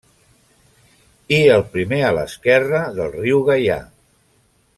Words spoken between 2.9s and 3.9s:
del riu Gaià.